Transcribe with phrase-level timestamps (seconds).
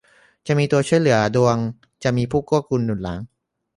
[0.47, 1.57] จะมีตัวช่วยเหลือ ดวง
[2.03, 3.19] จะมีผู้เกื้อกูลหนุนหลัง